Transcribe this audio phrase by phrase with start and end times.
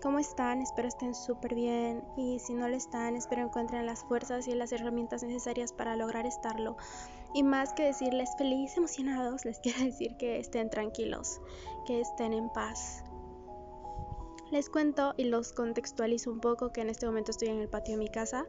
[0.00, 0.60] ¿cómo están?
[0.62, 4.72] Espero estén súper bien y si no lo están, espero encuentren las fuerzas y las
[4.72, 6.76] herramientas necesarias para lograr estarlo.
[7.34, 11.40] Y más que decirles feliz, emocionados, les quiero decir que estén tranquilos,
[11.86, 13.02] que estén en paz.
[14.50, 17.94] Les cuento y los contextualizo un poco que en este momento estoy en el patio
[17.94, 18.46] de mi casa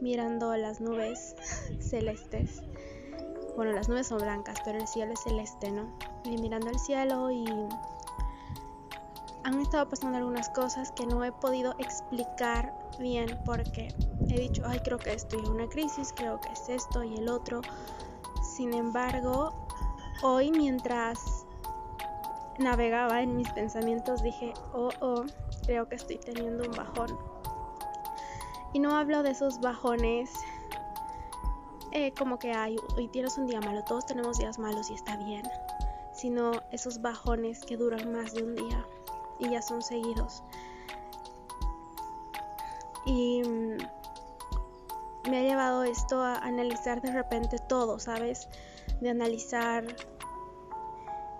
[0.00, 1.34] mirando las nubes
[1.80, 2.62] celestes.
[3.56, 5.98] Bueno, las nubes son blancas, pero el cielo es celeste, ¿no?
[6.24, 7.44] Y mirando el cielo y
[9.44, 13.88] han estado pasando algunas cosas que no he podido explicar bien porque
[14.28, 17.28] he dicho, ay, creo que estoy en una crisis, creo que es esto y el
[17.28, 17.62] otro.
[18.42, 19.52] Sin embargo,
[20.22, 21.46] hoy mientras
[22.58, 25.24] navegaba en mis pensamientos dije, oh, oh,
[25.64, 27.18] creo que estoy teniendo un bajón.
[28.72, 30.30] Y no hablo de esos bajones
[31.92, 35.16] eh, como que hay, hoy tienes un día malo, todos tenemos días malos y está
[35.16, 35.42] bien,
[36.12, 38.86] sino esos bajones que duran más de un día
[39.40, 40.42] y ya son seguidos.
[43.04, 43.76] Y mm,
[45.30, 48.48] me ha llevado esto a analizar de repente todo, ¿sabes?
[49.00, 49.84] De analizar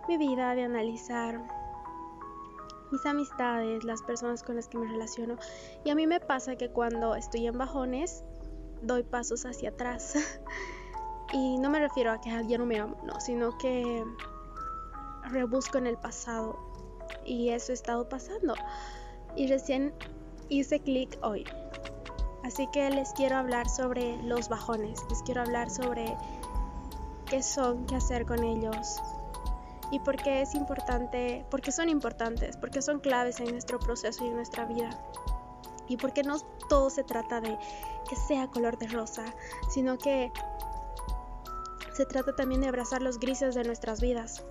[0.08, 1.40] mi vida, de analizar
[2.90, 5.36] mis amistades, las personas con las que me relaciono.
[5.84, 8.24] Y a mí me pasa que cuando estoy en bajones,
[8.82, 10.14] doy pasos hacia atrás.
[11.32, 14.04] y no me refiero a que ya no me amo, no, sino que
[15.24, 16.69] rebusco en el pasado
[17.24, 18.54] y eso ha estado pasando.
[19.36, 19.92] Y recién
[20.48, 21.44] hice clic hoy.
[22.42, 26.16] Así que les quiero hablar sobre los bajones, les quiero hablar sobre
[27.26, 29.00] qué son, qué hacer con ellos
[29.90, 33.78] y por qué es importante, por qué son importantes, por qué son claves en nuestro
[33.78, 34.90] proceso y en nuestra vida.
[35.88, 36.38] Y por qué no
[36.68, 37.58] todo se trata de
[38.08, 39.24] que sea color de rosa,
[39.68, 40.32] sino que
[41.92, 44.44] se trata también de abrazar los grises de nuestras vidas.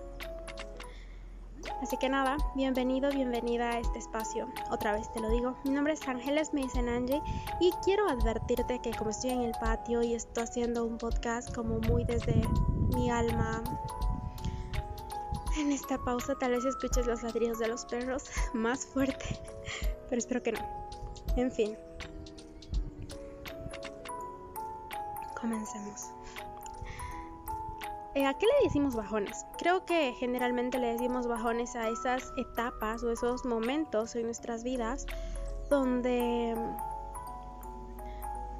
[1.81, 4.47] Así que nada, bienvenido, bienvenida a este espacio.
[4.69, 5.55] Otra vez te lo digo.
[5.63, 7.21] Mi nombre es Ángeles, me dicen Angie,
[7.59, 11.79] y quiero advertirte que como estoy en el patio y estoy haciendo un podcast como
[11.79, 12.41] muy desde
[12.95, 13.63] mi alma,
[15.57, 19.39] en esta pausa tal vez escuches los ladridos de los perros más fuerte,
[20.09, 20.59] pero espero que no.
[21.35, 21.77] En fin.
[25.39, 26.11] Comencemos.
[28.15, 29.45] Eh, ¿A qué le decimos bajones?
[29.57, 35.05] Creo que generalmente le decimos bajones a esas etapas o esos momentos en nuestras vidas
[35.69, 36.55] donde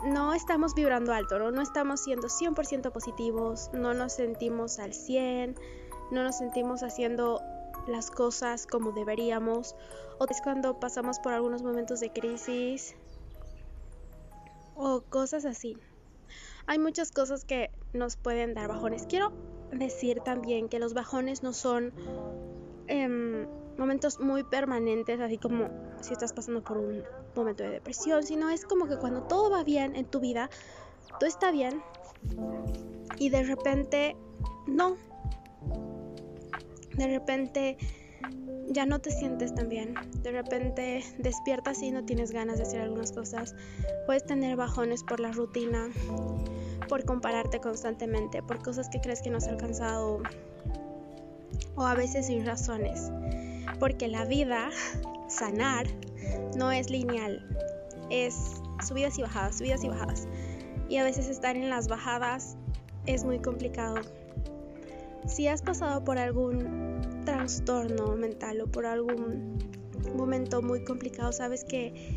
[0.06, 1.52] no estamos vibrando alto, ¿no?
[1.52, 5.56] no estamos siendo 100% positivos, no nos sentimos al 100,
[6.12, 7.42] no nos sentimos haciendo
[7.88, 9.76] las cosas como deberíamos,
[10.20, 12.96] o es cuando pasamos por algunos momentos de crisis
[14.76, 15.76] o cosas así.
[16.70, 19.08] Hay muchas cosas que nos pueden dar bajones.
[19.10, 19.34] Quiero
[19.72, 21.92] decir también que los bajones no son
[22.86, 23.48] em,
[23.80, 25.68] momentos muy permanentes, así como
[26.00, 27.04] si estás pasando por un
[27.36, 30.52] momento de depresión, sino es como que cuando todo va bien en tu vida,
[31.20, 31.82] todo está bien
[33.18, 34.16] y de repente
[34.68, 34.96] no.
[36.96, 37.78] De repente
[38.70, 39.96] ya no te sientes tan bien.
[40.22, 43.56] De repente despiertas y no tienes ganas de hacer algunas cosas.
[44.06, 45.90] Puedes tener bajones por la rutina,
[46.90, 50.22] por compararte constantemente, por cosas que crees que no has alcanzado
[51.76, 53.12] o a veces sin razones.
[53.80, 54.70] Porque la vida,
[55.30, 55.86] sanar,
[56.58, 57.46] no es lineal.
[58.10, 58.36] Es
[58.86, 60.28] subidas y bajadas, subidas y bajadas.
[60.90, 62.58] Y a veces estar en las bajadas
[63.06, 64.02] es muy complicado.
[65.28, 69.60] Si has pasado por algún trastorno mental o por algún
[70.16, 72.16] momento muy complicado, sabes que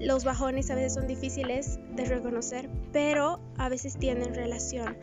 [0.00, 4.96] los bajones a veces son difíciles de reconocer, pero a veces tienen relación,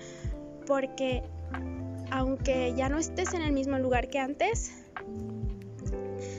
[0.66, 1.24] porque
[2.12, 4.72] aunque ya no estés en el mismo lugar que antes,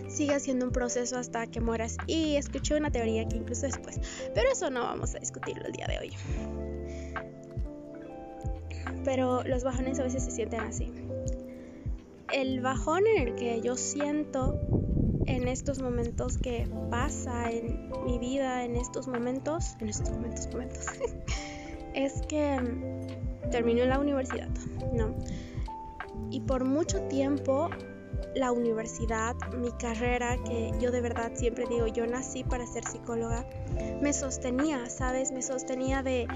[0.09, 1.97] sigue siendo un proceso hasta que mueras.
[2.07, 4.01] Y escuché una teoría que incluso después,
[4.35, 6.13] pero eso no vamos a discutirlo el día de hoy.
[9.05, 10.93] Pero los bajones a veces se sienten así
[12.33, 14.59] el bajón en el que yo siento
[15.27, 20.87] en estos momentos que pasa en mi vida, en estos momentos, en estos momentos, momentos,
[21.95, 22.59] es que
[23.51, 24.49] terminé la universidad,
[24.93, 25.15] ¿no?
[26.31, 27.71] Y por mucho tiempo
[28.35, 33.47] la universidad, mi carrera, que yo de verdad siempre digo, yo nací para ser psicóloga,
[34.01, 35.33] me sostenía, ¿sabes?
[35.33, 36.27] Me sostenía de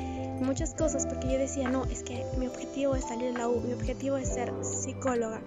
[0.41, 3.61] muchas cosas porque yo decía, no, es que mi objetivo es salir de la U,
[3.61, 5.41] mi objetivo es ser psicóloga.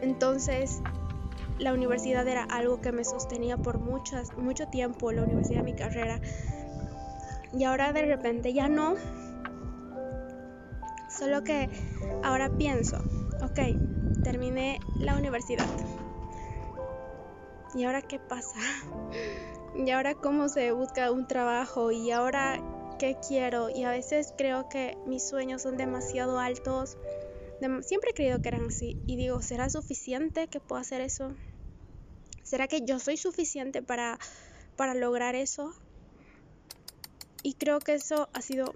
[0.00, 0.80] Entonces,
[1.58, 6.20] la universidad era algo que me sostenía por muchas, mucho tiempo, la universidad, mi carrera.
[7.52, 8.94] Y ahora de repente ya no.
[11.08, 11.68] Solo que
[12.22, 12.98] ahora pienso,
[13.42, 15.66] ok, terminé la universidad.
[17.74, 18.58] ¿Y ahora qué pasa?
[19.74, 22.62] y ahora cómo se busca un trabajo y ahora
[22.98, 26.98] qué quiero y a veces creo que mis sueños son demasiado altos.
[27.82, 31.34] siempre he creído que eran así y digo, ¿será suficiente que pueda hacer eso?
[32.48, 34.18] ¿Será que yo soy suficiente para,
[34.74, 35.74] para lograr eso?
[37.42, 38.72] Y creo que eso ha sido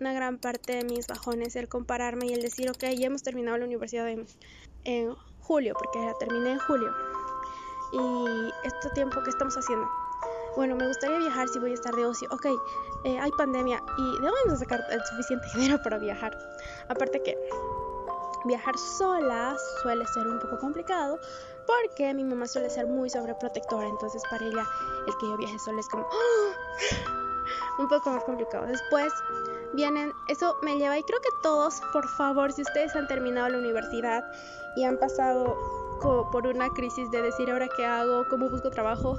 [0.00, 3.56] una gran parte de mis bajones, el compararme y el decir, ok, ya hemos terminado
[3.56, 4.26] la universidad en,
[4.84, 6.92] en julio, porque la terminé en julio.
[7.94, 9.88] Y este tiempo que estamos haciendo.
[10.54, 12.28] Bueno, me gustaría viajar si voy a estar de ocio.
[12.32, 12.48] Ok,
[13.06, 16.36] eh, hay pandemia y debemos sacar el suficiente dinero para viajar.
[16.90, 17.34] Aparte que
[18.44, 21.18] viajar sola suele ser un poco complicado
[21.66, 23.88] porque mi mamá suele ser muy sobreprotectora.
[23.88, 24.66] Entonces para ella
[25.06, 26.06] el que yo viaje sola es como
[27.78, 28.66] un poco más complicado.
[28.66, 29.12] Después
[29.74, 33.58] vienen, eso me lleva y creo que todos, por favor, si ustedes han terminado la
[33.58, 34.24] universidad
[34.76, 35.56] y han pasado
[36.32, 39.18] por una crisis de decir ahora qué hago, cómo busco trabajo,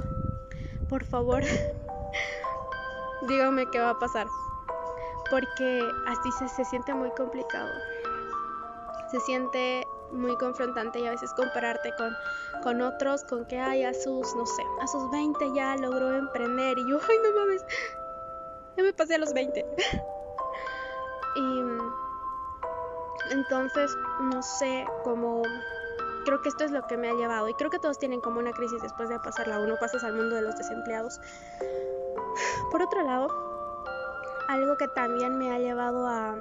[0.90, 1.44] por favor,
[3.28, 4.28] díganme qué va a pasar.
[5.32, 7.72] Porque así se, se siente muy complicado.
[9.10, 12.16] Se siente muy confrontante y a veces compararte con,
[12.64, 16.78] con otros, con que hay a sus, no sé, a sus 20 ya logró emprender
[16.78, 17.66] y yo, ay no mames,
[18.78, 19.66] ya me pasé a los 20.
[21.36, 21.64] y
[23.32, 25.42] entonces, no sé cómo
[26.26, 28.40] creo que esto es lo que me ha llevado y creo que todos tienen como
[28.40, 31.20] una crisis después de pasarla uno pasas al mundo de los desempleados
[32.72, 33.28] por otro lado
[34.48, 36.36] algo que también me ha llevado a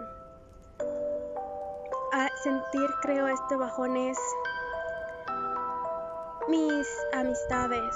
[2.45, 4.19] sentir creo este bajón es
[6.47, 7.95] mis amistades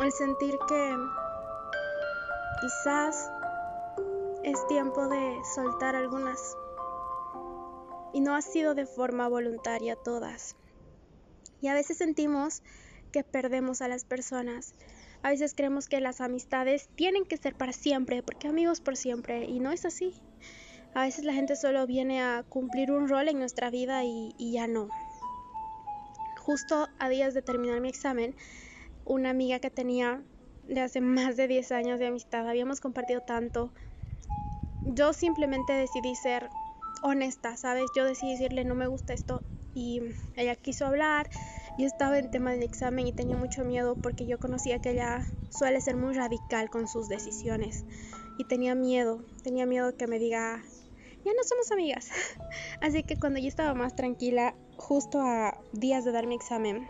[0.00, 0.96] el sentir que
[2.62, 3.30] quizás
[4.44, 6.56] es tiempo de soltar algunas
[8.14, 10.56] y no ha sido de forma voluntaria todas.
[11.60, 12.62] Y a veces sentimos
[13.12, 14.72] que perdemos a las personas.
[15.22, 19.44] A veces creemos que las amistades tienen que ser para siempre, porque amigos por siempre,
[19.44, 20.14] y no es así.
[20.94, 24.66] A veces la gente solo viene a cumplir un rol en nuestra vida y, ya
[24.66, 24.88] no.
[26.36, 28.34] Justo a días de terminar mi examen,
[29.04, 30.22] una amiga que tenía
[30.64, 33.72] de hace más de 10 años de amistad, habíamos compartido tanto,
[34.84, 36.50] yo simplemente decidí ser
[37.02, 37.90] honesta, ¿sabes?
[37.94, 39.42] Yo decidí decirle no me gusta esto
[39.74, 40.00] y
[40.36, 41.28] ella quiso hablar.
[41.78, 45.24] Yo estaba en tema del examen y tenía mucho miedo porque yo conocía que ella
[45.50, 47.84] suele ser muy radical con sus decisiones
[48.38, 50.62] y tenía miedo, tenía miedo que me diga,
[51.28, 52.08] ya no somos amigas.
[52.80, 56.88] Así que cuando yo estaba más tranquila, justo a días de dar mi examen,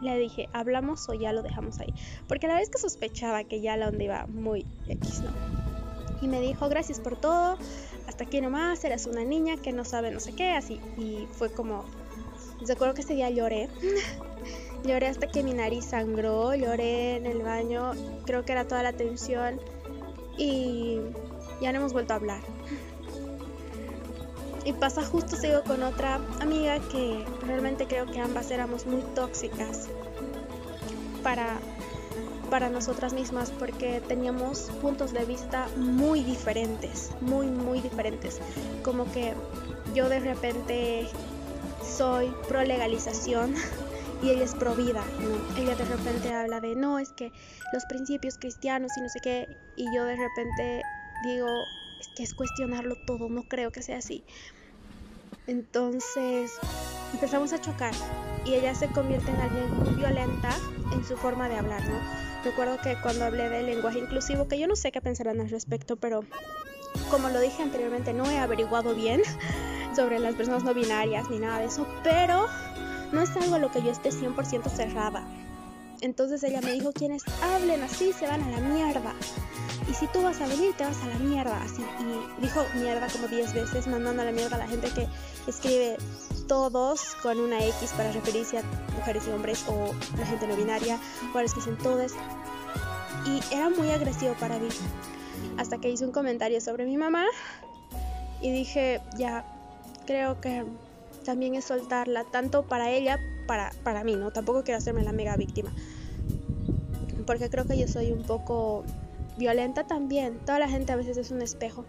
[0.00, 1.92] le dije, ¿hablamos o ya lo dejamos ahí?
[2.28, 5.22] Porque la vez que sospechaba que ya la onda iba muy X.
[6.20, 7.58] Y me dijo, gracias por todo,
[8.06, 10.80] hasta aquí nomás, eras una niña que no sabe no sé qué, así.
[10.96, 11.84] Y fue como,
[12.66, 13.68] recuerdo que ese día lloré.
[14.84, 17.92] lloré hasta que mi nariz sangró, lloré en el baño,
[18.24, 19.60] creo que era toda la tensión
[20.38, 21.00] y
[21.60, 22.55] ya no hemos vuelto a hablar.
[24.66, 29.88] Y pasa justo sigo con otra amiga que realmente creo que ambas éramos muy tóxicas
[31.22, 31.58] para
[32.50, 38.40] para nosotras mismas porque teníamos puntos de vista muy diferentes, muy, muy diferentes.
[38.82, 39.34] Como que
[39.94, 41.08] yo de repente
[41.84, 43.54] soy pro legalización
[44.22, 45.04] y ella es pro vida,
[45.58, 47.30] Ella de repente habla de, no, es que
[47.72, 50.82] los principios cristianos y no sé qué, y yo de repente
[51.24, 51.46] digo,
[52.00, 54.24] es que es cuestionarlo todo, no creo que sea así.
[55.46, 56.52] Entonces
[57.12, 57.92] empezamos a chocar
[58.44, 60.50] y ella se convierte en alguien muy violenta
[60.92, 61.98] en su forma de hablar, ¿no?
[62.44, 65.96] Recuerdo que cuando hablé del lenguaje inclusivo, que yo no sé qué pensarán al respecto,
[65.96, 66.24] pero
[67.10, 69.22] como lo dije anteriormente, no he averiguado bien
[69.96, 72.46] sobre las personas no binarias ni nada de eso, pero
[73.12, 75.26] no es algo a lo que yo esté 100% cerrada.
[76.00, 79.14] Entonces ella me dijo, quienes hablen así se van a la mierda.
[79.88, 81.62] Y si tú vas a venir, te vas a la mierda.
[81.62, 81.82] Así.
[82.00, 85.06] Y dijo mierda como 10 veces, mandando a la mierda a la gente que
[85.46, 85.96] escribe
[86.48, 88.62] todos con una X para referirse a
[88.96, 90.98] mujeres y hombres o la gente no binaria
[91.34, 92.12] o a los que dicen todos.
[93.26, 94.68] Y era muy agresivo para mí.
[95.58, 97.24] Hasta que hice un comentario sobre mi mamá
[98.40, 99.44] y dije, ya,
[100.06, 100.64] creo que
[101.24, 104.30] también es soltarla, tanto para ella, para, para mí, ¿no?
[104.30, 105.70] Tampoco quiero hacerme la mega víctima.
[107.26, 108.84] Porque creo que yo soy un poco
[109.36, 110.38] violenta también.
[110.44, 111.84] Toda la gente a veces es un espejo.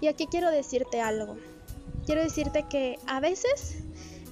[0.00, 1.36] Y aquí quiero decirte algo.
[2.06, 3.82] Quiero decirte que a veces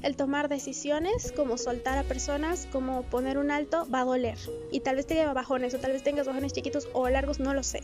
[0.03, 4.39] el tomar decisiones, como soltar a personas, como poner un alto, va a doler.
[4.71, 7.55] Y tal vez te lleva bajones, o tal vez tengas bajones chiquitos o largos, no
[7.55, 7.81] lo sé.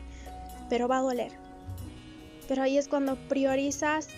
[0.70, 1.32] Pero va a doler.
[2.48, 4.08] Pero ahí es cuando priorizas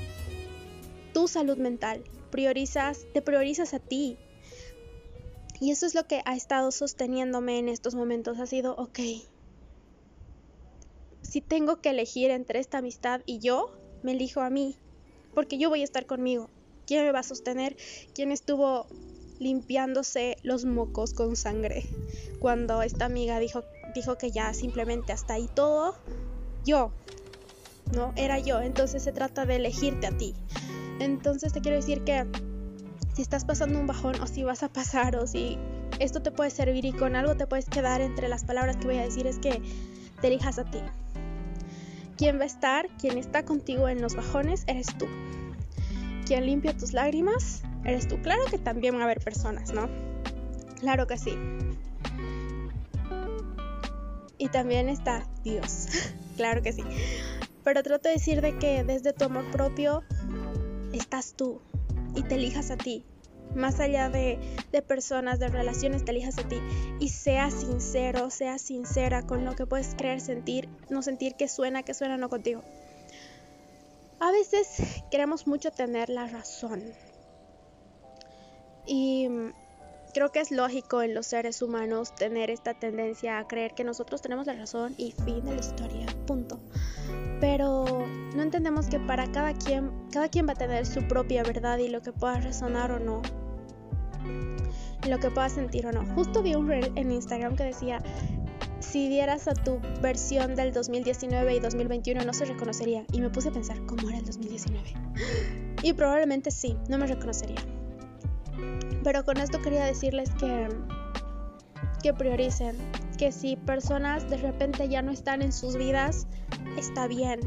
[1.12, 4.18] tu salud mental, priorizas, te priorizas a ti.
[5.60, 8.38] Y eso es lo que ha estado sosteniéndome en estos momentos.
[8.38, 8.98] Ha sido, ok,
[11.26, 14.76] si tengo que elegir entre esta amistad y yo, me elijo a mí,
[15.34, 16.48] porque yo voy a estar conmigo.
[16.86, 17.76] ¿Quién me va a sostener?
[18.14, 18.86] ¿Quién estuvo
[19.40, 21.84] limpiándose los mocos con sangre
[22.38, 23.64] cuando esta amiga dijo,
[23.94, 25.96] dijo que ya simplemente hasta ahí todo?
[26.64, 26.92] Yo,
[27.92, 28.12] ¿no?
[28.16, 28.60] Era yo.
[28.60, 30.34] Entonces se trata de elegirte a ti.
[31.00, 32.24] Entonces te quiero decir que
[33.14, 35.58] si estás pasando un bajón o si vas a pasar o si
[35.98, 38.98] esto te puede servir y con algo te puedes quedar entre las palabras que voy
[38.98, 39.60] a decir es que
[40.20, 40.78] te elijas a ti.
[42.16, 45.06] Quien va a estar, quien está contigo en los bajones, eres tú.
[46.26, 48.20] Quien limpia tus lágrimas, eres tú.
[48.22, 49.88] Claro que también van a haber personas, ¿no?
[50.80, 51.36] Claro que sí.
[54.38, 55.88] Y también está Dios.
[56.36, 56.82] claro que sí.
[57.64, 60.02] Pero trato de decir de que desde tu amor propio
[60.92, 61.60] estás tú
[62.14, 63.04] y te elijas a ti.
[63.56, 64.38] Más allá de,
[64.70, 66.58] de personas, de relaciones, te elijas a ti.
[67.00, 71.82] Y sea sincero, sea sincera con lo que puedes creer, sentir, no sentir que suena,
[71.82, 72.62] que suena no contigo.
[74.20, 76.82] A veces queremos mucho tener la razón.
[78.86, 79.28] Y
[80.14, 84.22] creo que es lógico en los seres humanos tener esta tendencia a creer que nosotros
[84.22, 86.58] tenemos la razón y fin de la historia, punto.
[87.38, 91.76] Pero no entendemos que para cada quien, cada quien va a tener su propia verdad
[91.78, 93.20] y lo que pueda resonar o no.
[95.08, 96.04] Lo que pueda sentir o no.
[96.14, 98.00] Justo vi un reel en Instagram que decía,
[98.80, 103.04] si dieras a tu versión del 2019 y 2021 no se reconocería.
[103.12, 104.94] Y me puse a pensar, ¿cómo era el 2019?
[105.82, 107.60] Y probablemente sí, no me reconocería.
[109.02, 110.68] Pero con esto quería decirles que,
[112.02, 112.76] que prioricen,
[113.18, 116.26] que si personas de repente ya no están en sus vidas,
[116.76, 117.40] está bien.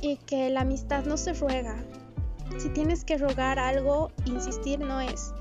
[0.00, 1.76] Y que la amistad no se ruega.
[2.58, 5.32] Si tienes que rogar algo, insistir no es.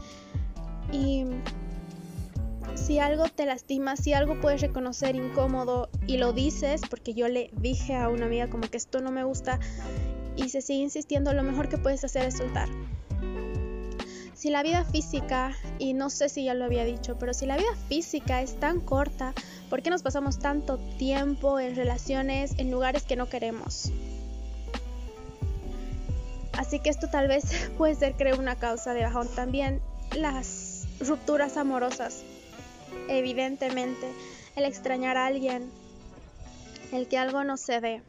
[0.91, 1.25] Y
[2.75, 7.49] si algo te lastima, si algo puedes reconocer incómodo y lo dices, porque yo le
[7.53, 9.59] dije a una amiga como que esto no me gusta
[10.35, 12.69] y se sigue insistiendo, lo mejor que puedes hacer es soltar
[14.45, 17.57] si la vida física, y no sé si ya lo había dicho, pero si la
[17.57, 19.33] vida física es tan corta,
[19.71, 23.91] ¿por qué nos pasamos tanto tiempo en relaciones, en lugares que no queremos?
[26.57, 27.43] Así que esto tal vez
[27.77, 29.27] puede ser, creo, una causa de bajón.
[29.35, 29.81] También
[30.15, 32.23] las rupturas amorosas.
[33.07, 34.07] Evidentemente,
[34.55, 35.69] el extrañar a alguien,
[36.91, 38.01] el que algo no se dé.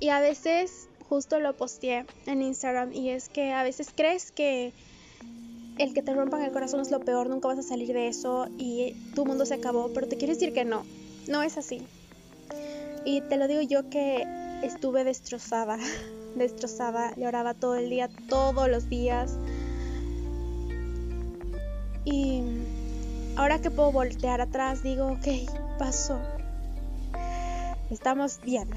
[0.00, 4.72] Y a veces justo lo posteé en Instagram y es que a veces crees que
[5.78, 8.48] el que te rompan el corazón es lo peor, nunca vas a salir de eso
[8.58, 10.84] y tu mundo se acabó, pero te quiero decir que no,
[11.28, 11.82] no es así.
[13.04, 14.24] Y te lo digo yo que
[14.62, 15.78] estuve destrozada,
[16.36, 19.36] destrozada, lloraba todo el día, todos los días.
[22.04, 22.42] Y
[23.36, 26.18] ahora que puedo voltear atrás, digo, ok, pasó.
[27.90, 28.68] Estamos bien,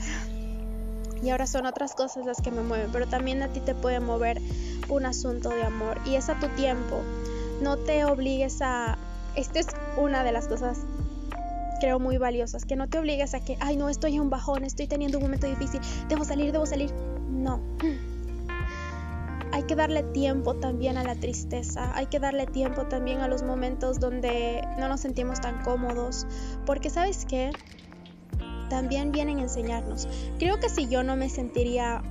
[1.24, 4.00] y ahora son otras cosas las que me mueven, pero también a ti te puede
[4.00, 4.42] mover
[4.90, 7.02] un asunto de amor y es a tu tiempo.
[7.62, 8.98] No te obligues a...
[9.36, 10.80] Esta es una de las cosas
[11.82, 14.64] creo muy valiosas, que no te obligues a que, ay no, estoy en un bajón,
[14.64, 16.94] estoy teniendo un momento difícil, debo salir, debo salir.
[17.32, 17.60] No.
[19.52, 23.42] Hay que darle tiempo también a la tristeza, hay que darle tiempo también a los
[23.42, 26.28] momentos donde no nos sentimos tan cómodos,
[26.68, 27.52] porque sabes qué,
[28.70, 30.08] también vienen a enseñarnos.
[30.38, 32.04] Creo que si yo no me sentiría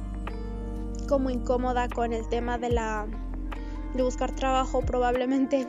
[1.08, 3.06] como incómoda con el tema de la
[3.94, 5.66] de buscar trabajo, probablemente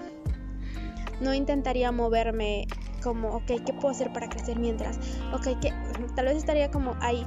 [1.21, 2.67] no intentaría moverme
[3.01, 4.97] como, ok, ¿qué puedo hacer para crecer mientras?
[5.33, 5.73] Ok, que
[6.15, 7.25] tal vez estaría como ahí.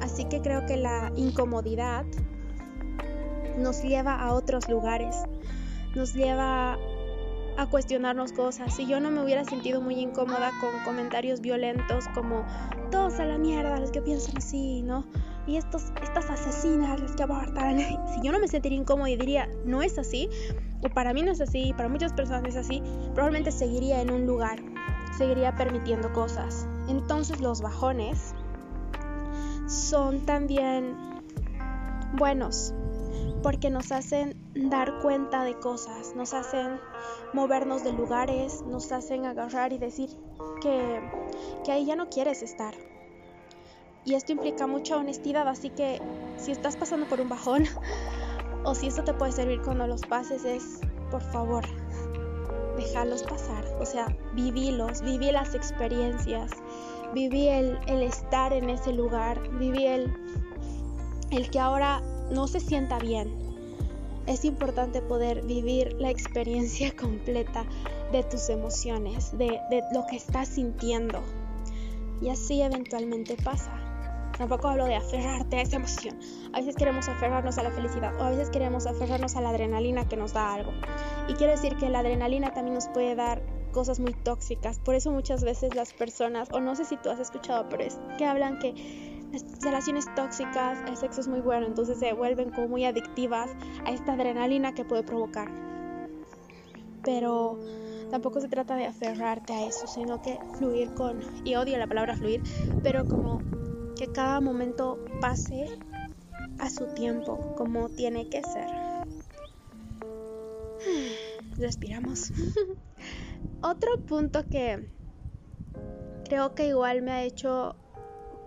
[0.00, 2.04] Así que creo que la incomodidad
[3.58, 5.16] nos lleva a otros lugares,
[5.94, 6.78] nos lleva
[7.56, 8.74] a cuestionarnos cosas.
[8.74, 12.44] Si yo no me hubiera sentido muy incómoda con comentarios violentos como
[12.90, 15.04] todos a la mierda los que piensan así, ¿no?
[15.46, 17.78] Y estos, estas asesinas las que abortan.
[18.14, 20.28] Si yo no me sentiría incómoda y diría, no es así,
[20.82, 22.82] o para mí no es así, para muchas personas es así,
[23.14, 24.60] probablemente seguiría en un lugar,
[25.16, 26.66] seguiría permitiendo cosas.
[26.88, 28.34] Entonces los bajones
[29.66, 30.96] son también
[32.14, 32.74] buenos
[33.42, 36.78] porque nos hacen dar cuenta de cosas, nos hacen
[37.32, 40.10] movernos de lugares, nos hacen agarrar y decir
[40.60, 41.00] que,
[41.64, 42.74] que ahí ya no quieres estar.
[44.04, 46.00] Y esto implica mucha honestidad, así que
[46.36, 47.64] si estás pasando por un bajón
[48.64, 51.64] o si esto te puede servir cuando los pases es, por favor,
[52.80, 53.64] déjalos pasar.
[53.80, 56.50] O sea, vivílos, viví las experiencias,
[57.14, 60.12] viví el, el estar en ese lugar, viví el,
[61.30, 63.50] el que ahora no se sienta bien,
[64.26, 67.64] es importante poder vivir la experiencia completa
[68.12, 71.20] de tus emociones, de, de lo que estás sintiendo.
[72.20, 73.79] Y así eventualmente pasa.
[74.40, 76.18] Tampoco hablo de aferrarte a esa emoción.
[76.54, 80.08] A veces queremos aferrarnos a la felicidad o a veces queremos aferrarnos a la adrenalina
[80.08, 80.72] que nos da algo.
[81.28, 84.78] Y quiero decir que la adrenalina también nos puede dar cosas muy tóxicas.
[84.78, 88.00] Por eso muchas veces las personas, o no sé si tú has escuchado, pero es
[88.16, 92.66] que hablan que las relaciones tóxicas, el sexo es muy bueno, entonces se vuelven como
[92.66, 93.50] muy adictivas
[93.84, 95.50] a esta adrenalina que puede provocar.
[97.04, 97.58] Pero
[98.10, 102.16] tampoco se trata de aferrarte a eso, sino que fluir con, y odio la palabra
[102.16, 102.42] fluir,
[102.82, 103.59] pero como
[103.96, 105.78] que cada momento pase
[106.58, 108.68] a su tiempo, como tiene que ser.
[111.58, 112.32] Respiramos.
[113.62, 114.88] Otro punto que
[116.24, 117.76] creo que igual me ha hecho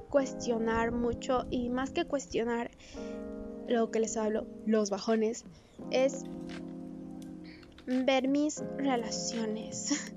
[0.09, 2.71] cuestionar mucho y más que cuestionar
[3.67, 5.45] lo que les hablo, los bajones,
[5.91, 6.23] es
[7.85, 10.13] ver mis relaciones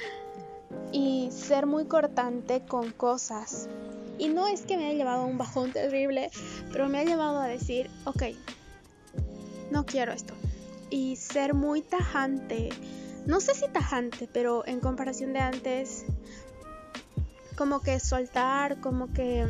[0.92, 3.68] y ser muy cortante con cosas.
[4.20, 6.30] Y no es que me haya llevado a un bajón terrible,
[6.70, 8.22] pero me ha llevado a decir, ok,
[9.72, 10.34] no quiero esto.
[10.90, 12.68] Y ser muy tajante
[13.26, 16.04] no sé si tajante, pero en comparación de antes,
[17.56, 19.46] como que soltar, como que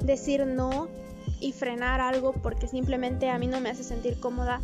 [0.00, 0.88] decir no
[1.40, 4.60] y frenar algo porque simplemente a mí no me hace sentir cómoda.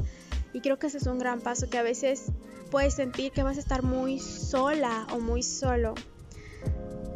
[0.53, 2.33] Y creo que ese es un gran paso que a veces
[2.71, 5.95] puedes sentir que vas a estar muy sola o muy solo.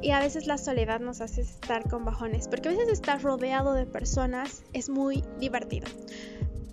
[0.02, 3.72] Y a veces la soledad nos hace estar con bajones, porque a veces estar rodeado
[3.72, 5.86] de personas es muy divertido.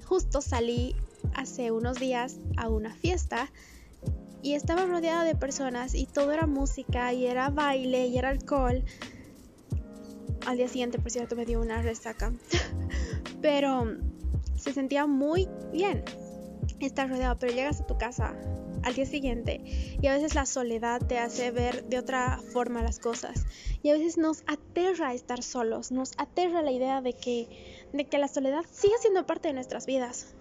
[0.06, 0.96] Justo salí
[1.34, 3.50] hace unos días a una fiesta
[4.42, 8.84] y estaba rodeada de personas y todo era música y era baile y era alcohol.
[10.46, 12.34] Al día siguiente, por cierto, me dio una resaca.
[13.42, 13.98] pero
[14.56, 16.04] se sentía muy bien
[16.80, 18.36] estar rodeado, pero llegas a tu casa
[18.84, 19.62] al día siguiente
[20.02, 23.46] y a veces la soledad te hace ver de otra forma las cosas
[23.84, 28.18] y a veces nos aterra estar solos, nos aterra la idea de que, de que
[28.18, 30.36] la soledad sigue siendo parte de nuestras vidas.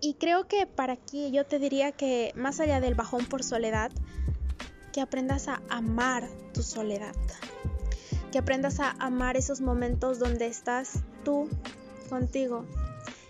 [0.00, 3.90] Y creo que para aquí yo te diría que más allá del bajón por soledad,
[4.92, 7.14] que aprendas a amar tu soledad.
[8.30, 11.48] Que aprendas a amar esos momentos donde estás tú
[12.08, 12.64] contigo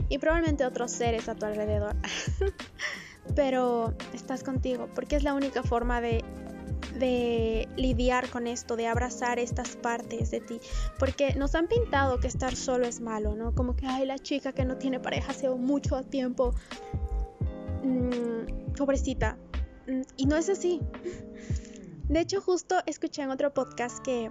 [0.09, 1.96] y probablemente otros seres a tu alrededor.
[3.35, 6.25] Pero estás contigo porque es la única forma de
[6.99, 10.61] de lidiar con esto, de abrazar estas partes de ti,
[10.99, 13.55] porque nos han pintado que estar solo es malo, ¿no?
[13.55, 16.55] Como que, ay, la chica que no tiene pareja hace mucho tiempo,
[17.83, 19.39] mm, pobrecita,
[19.87, 20.81] mm, y no es así.
[22.09, 24.31] De hecho, justo escuché en otro podcast que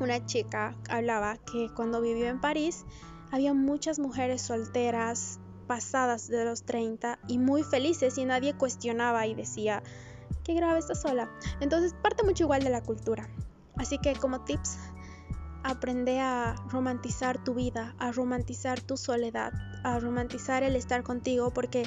[0.00, 2.84] una chica hablaba que cuando vivió en París
[3.30, 5.39] había muchas mujeres solteras
[5.70, 9.84] pasadas de los 30 y muy felices y nadie cuestionaba y decía,
[10.42, 11.30] qué grave estás sola.
[11.60, 13.28] Entonces parte mucho igual de la cultura.
[13.76, 14.78] Así que como tips,
[15.62, 19.52] aprende a romantizar tu vida, a romantizar tu soledad,
[19.84, 21.84] a romantizar el estar contigo porque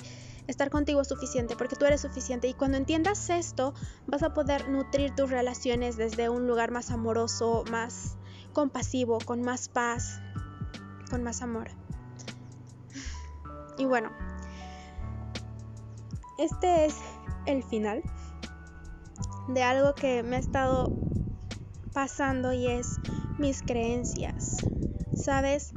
[0.48, 2.48] estar contigo es suficiente, porque tú eres suficiente.
[2.48, 3.74] Y cuando entiendas esto,
[4.08, 8.16] vas a poder nutrir tus relaciones desde un lugar más amoroso, más
[8.54, 10.22] compasivo, con más paz,
[11.10, 11.83] con más amor.
[13.78, 14.12] Y bueno,
[16.38, 16.96] este es
[17.46, 18.04] el final
[19.48, 20.92] de algo que me ha estado
[21.94, 23.00] pasando y es
[23.38, 24.58] mis creencias.
[25.16, 25.74] ¿Sabes?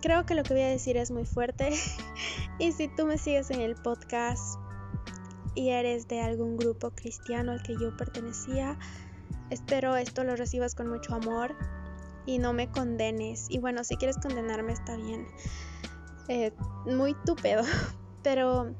[0.00, 1.70] Creo que lo que voy a decir es muy fuerte
[2.58, 4.58] y si tú me sigues en el podcast
[5.54, 8.78] y eres de algún grupo cristiano al que yo pertenecía,
[9.50, 11.54] espero esto lo recibas con mucho amor
[12.26, 13.46] y no me condenes.
[13.48, 15.26] Y bueno, si quieres condenarme está bien.
[16.28, 16.52] Eh,
[16.86, 17.62] muy túpido,
[18.22, 18.74] pero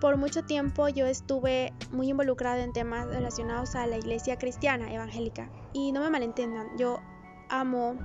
[0.00, 5.50] por mucho tiempo yo estuve muy involucrada en temas relacionados a la iglesia cristiana evangélica.
[5.72, 7.00] Y no me malentiendan, yo
[7.48, 7.96] amo,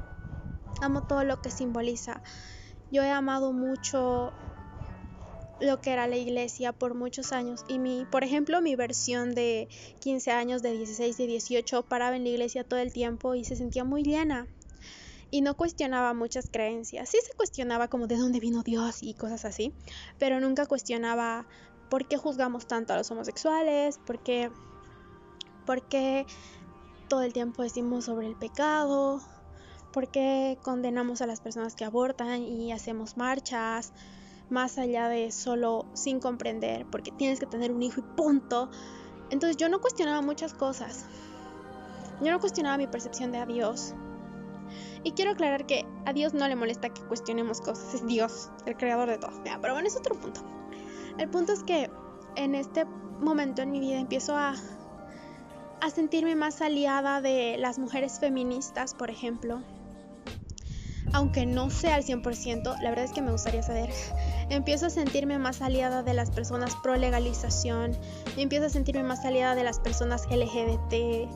[0.81, 2.21] amo todo lo que simboliza.
[2.91, 4.31] Yo he amado mucho
[5.59, 9.67] lo que era la iglesia por muchos años y mi, por ejemplo, mi versión de
[9.99, 13.57] 15 años, de 16, de 18 paraba en la iglesia todo el tiempo y se
[13.57, 14.47] sentía muy llena
[15.31, 17.09] y no cuestionaba muchas creencias.
[17.09, 19.73] Sí se cuestionaba como de dónde vino Dios y cosas así,
[20.17, 21.45] pero nunca cuestionaba
[21.89, 23.97] ¿Por qué juzgamos tanto a los homosexuales?
[23.97, 24.51] ¿Por qué,
[25.65, 26.25] ¿Por qué
[27.07, 29.21] todo el tiempo decimos sobre el pecado?
[29.91, 33.91] ¿Por qué condenamos a las personas que abortan y hacemos marchas?
[34.51, 38.69] Más allá de solo sin comprender, porque tienes que tener un hijo y punto.
[39.31, 41.05] Entonces yo no cuestionaba muchas cosas.
[42.21, 43.95] Yo no cuestionaba mi percepción de Dios.
[45.03, 48.75] Y quiero aclarar que a Dios no le molesta que cuestionemos cosas, es Dios, el
[48.75, 49.31] creador de todo.
[49.61, 50.41] pero bueno, es otro punto.
[51.17, 51.89] El punto es que
[52.35, 52.85] en este
[53.19, 54.55] momento en mi vida empiezo a,
[55.81, 59.61] a sentirme más aliada de las mujeres feministas, por ejemplo.
[61.11, 63.89] Aunque no sea al 100%, la verdad es que me gustaría saber.
[64.49, 67.97] Empiezo a sentirme más aliada de las personas pro legalización,
[68.37, 71.27] empiezo a sentirme más aliada de las personas LGBT.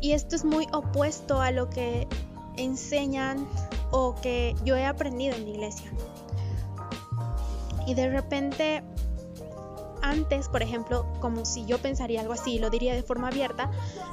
[0.00, 2.06] Y esto es muy opuesto a lo que
[2.56, 3.46] enseñan
[3.90, 5.90] o que yo he aprendido en la iglesia.
[7.86, 8.82] Y de repente,
[10.02, 13.70] antes, por ejemplo, como si yo pensaría algo así, lo diría de forma abierta,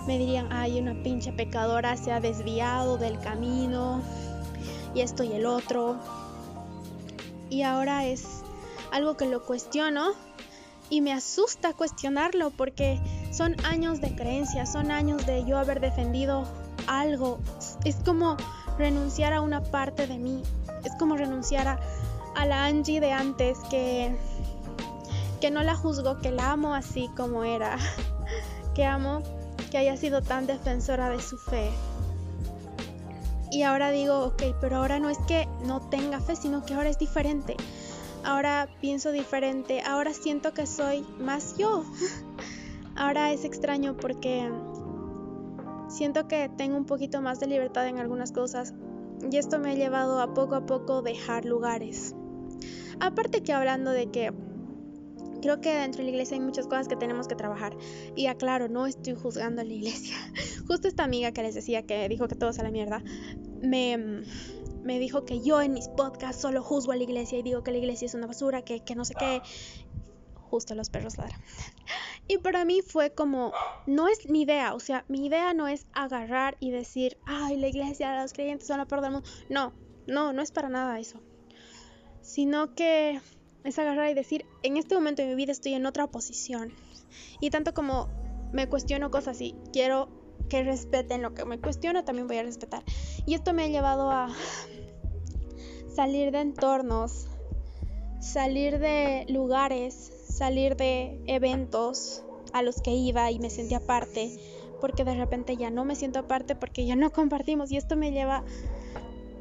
[0.07, 4.01] me dirían, ay, una pinche pecadora se ha desviado del camino
[4.93, 5.95] y esto y el otro.
[7.49, 8.43] Y ahora es
[8.91, 10.11] algo que lo cuestiono
[10.89, 12.99] y me asusta cuestionarlo porque
[13.31, 16.45] son años de creencia, son años de yo haber defendido
[16.87, 17.39] algo.
[17.85, 18.37] Es como
[18.77, 20.43] renunciar a una parte de mí.
[20.83, 21.79] Es como renunciar a,
[22.35, 24.15] a la Angie de antes que,
[25.39, 27.77] que no la juzgo, que la amo así como era.
[28.73, 29.21] Que amo
[29.69, 31.71] que haya sido tan defensora de su fe.
[33.51, 36.89] Y ahora digo, ok, pero ahora no es que no tenga fe, sino que ahora
[36.89, 37.57] es diferente.
[38.23, 41.83] Ahora pienso diferente, ahora siento que soy más yo.
[42.95, 44.51] Ahora es extraño porque
[45.91, 48.73] siento que tengo un poquito más de libertad en algunas cosas
[49.29, 52.15] y esto me ha llevado a poco a poco dejar lugares.
[52.99, 54.31] Aparte que hablando de que
[55.41, 57.75] creo que dentro de la iglesia hay muchas cosas que tenemos que trabajar.
[58.15, 60.15] Y aclaro, no estoy juzgando a la iglesia.
[60.67, 63.03] Justo esta amiga que les decía que dijo que todo es a la mierda,
[63.61, 64.23] me,
[64.83, 67.71] me dijo que yo en mis podcasts solo juzgo a la iglesia y digo que
[67.71, 69.41] la iglesia es una basura, que, que no sé qué.
[70.35, 71.39] Justo los perros ladran.
[72.31, 73.51] Y para mí fue como,
[73.85, 77.67] no es mi idea, o sea, mi idea no es agarrar y decir, ay, la
[77.67, 79.27] iglesia, los creyentes son la peor del mundo.
[79.49, 79.73] No,
[80.07, 81.19] no, no es para nada eso.
[82.21, 83.19] Sino que
[83.65, 86.71] es agarrar y decir, en este momento de mi vida estoy en otra posición.
[87.41, 88.07] Y tanto como
[88.53, 90.07] me cuestiono cosas y quiero
[90.47, 92.85] que respeten lo que me cuestiono, también voy a respetar.
[93.25, 94.33] Y esto me ha llevado a
[95.93, 97.27] salir de entornos,
[98.21, 104.37] salir de lugares salir de eventos a los que iba y me sentía aparte,
[104.79, 108.11] porque de repente ya no me siento aparte porque ya no compartimos y esto me
[108.11, 108.43] lleva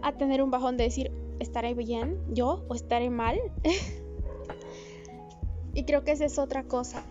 [0.03, 3.39] a tener un bajón de decir, ¿estaré bien yo o estaré mal?
[5.75, 7.05] y creo que esa es otra cosa.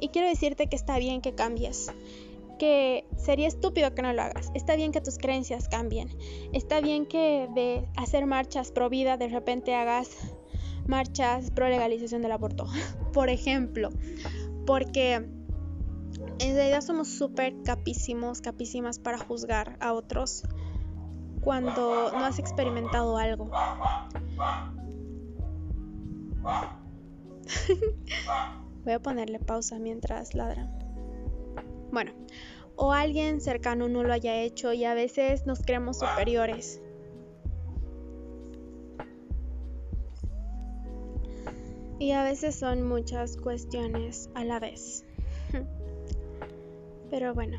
[0.00, 1.90] Y quiero decirte que está bien que cambies,
[2.58, 4.50] que sería estúpido que no lo hagas.
[4.54, 6.10] Está bien que tus creencias cambien.
[6.52, 10.33] Está bien que de hacer marchas pro vida de repente hagas
[10.86, 12.66] marchas pro legalización del aborto,
[13.12, 13.90] por ejemplo,
[14.66, 20.44] porque en realidad somos súper capísimos, capísimas para juzgar a otros
[21.40, 23.50] cuando no has experimentado algo.
[28.84, 30.68] Voy a ponerle pausa mientras ladra.
[31.92, 32.12] Bueno,
[32.76, 36.82] o alguien cercano no lo haya hecho y a veces nos creemos superiores
[41.98, 45.04] y a veces son muchas cuestiones a la vez.
[47.10, 47.58] Pero bueno,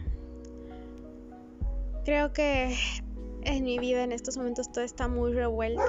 [2.04, 2.76] creo que
[3.44, 5.82] en mi vida en estos momentos todo está muy revuelto.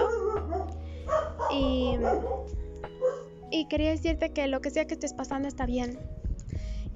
[1.50, 1.96] Y,
[3.68, 5.98] quería decirte que lo que sea que estés pasando está bien.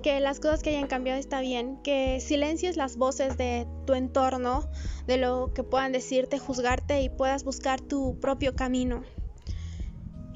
[0.03, 1.79] Que las cosas que hayan cambiado está bien.
[1.83, 4.69] Que silencies las voces de tu entorno,
[5.07, 9.03] de lo que puedan decirte, juzgarte y puedas buscar tu propio camino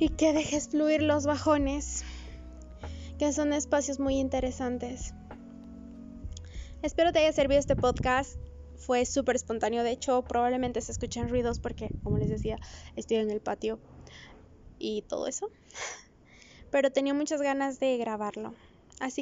[0.04, 2.04] y que dejes fluir los bajones,
[3.18, 5.14] que son espacios muy interesantes.
[6.82, 8.38] Espero te haya servido este podcast.
[8.76, 12.58] Fue súper espontáneo, de hecho probablemente se escuchan ruidos porque, como les decía,
[12.96, 13.78] estoy en el patio
[14.78, 15.48] y todo eso.
[16.70, 18.52] Pero tenía muchas ganas de grabarlo.
[19.00, 19.12] Así